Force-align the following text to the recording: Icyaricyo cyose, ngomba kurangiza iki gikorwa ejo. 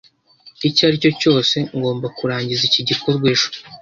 Icyaricyo 0.69 1.11
cyose, 1.21 1.55
ngomba 1.77 2.07
kurangiza 2.17 2.63
iki 2.69 2.81
gikorwa 2.89 3.25
ejo. 3.33 3.47